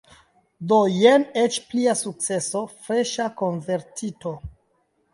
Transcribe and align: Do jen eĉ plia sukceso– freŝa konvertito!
Do 0.71 0.79
jen 0.93 1.25
eĉ 1.43 1.59
plia 1.67 1.95
sukceso– 2.01 2.65
freŝa 2.89 3.31
konvertito! 3.45 4.39